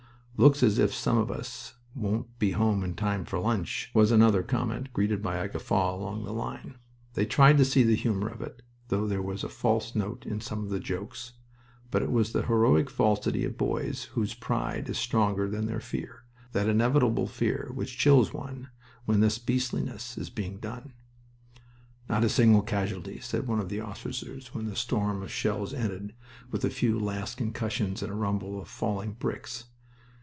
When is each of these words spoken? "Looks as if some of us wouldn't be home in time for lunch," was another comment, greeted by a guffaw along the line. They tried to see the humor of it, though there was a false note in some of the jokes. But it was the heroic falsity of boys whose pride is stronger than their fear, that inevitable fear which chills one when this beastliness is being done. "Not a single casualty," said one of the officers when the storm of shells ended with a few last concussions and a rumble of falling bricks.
"Looks 0.37 0.63
as 0.63 0.79
if 0.79 0.91
some 0.91 1.19
of 1.19 1.29
us 1.29 1.75
wouldn't 1.95 2.39
be 2.39 2.53
home 2.53 2.83
in 2.83 2.95
time 2.95 3.25
for 3.25 3.37
lunch," 3.37 3.91
was 3.93 4.11
another 4.11 4.41
comment, 4.41 4.91
greeted 4.91 5.21
by 5.21 5.35
a 5.37 5.47
guffaw 5.47 5.93
along 5.95 6.23
the 6.25 6.33
line. 6.33 6.79
They 7.13 7.27
tried 7.27 7.59
to 7.59 7.65
see 7.65 7.83
the 7.83 7.93
humor 7.95 8.27
of 8.27 8.41
it, 8.41 8.63
though 8.87 9.05
there 9.05 9.21
was 9.21 9.43
a 9.43 9.49
false 9.49 9.93
note 9.93 10.25
in 10.25 10.41
some 10.41 10.63
of 10.63 10.71
the 10.71 10.79
jokes. 10.79 11.33
But 11.91 12.01
it 12.01 12.11
was 12.11 12.31
the 12.31 12.47
heroic 12.47 12.89
falsity 12.89 13.45
of 13.45 13.55
boys 13.55 14.05
whose 14.13 14.33
pride 14.33 14.89
is 14.89 14.97
stronger 14.97 15.47
than 15.47 15.67
their 15.67 15.79
fear, 15.79 16.23
that 16.53 16.67
inevitable 16.67 17.27
fear 17.27 17.69
which 17.75 17.99
chills 17.99 18.33
one 18.33 18.69
when 19.05 19.19
this 19.19 19.37
beastliness 19.37 20.17
is 20.17 20.31
being 20.31 20.57
done. 20.57 20.93
"Not 22.09 22.23
a 22.23 22.29
single 22.29 22.63
casualty," 22.63 23.19
said 23.19 23.45
one 23.45 23.59
of 23.59 23.69
the 23.69 23.81
officers 23.81 24.55
when 24.55 24.65
the 24.65 24.75
storm 24.75 25.21
of 25.21 25.29
shells 25.31 25.71
ended 25.71 26.15
with 26.49 26.65
a 26.65 26.71
few 26.71 26.97
last 26.97 27.37
concussions 27.37 28.01
and 28.01 28.11
a 28.11 28.15
rumble 28.15 28.59
of 28.59 28.67
falling 28.67 29.11
bricks. 29.11 29.65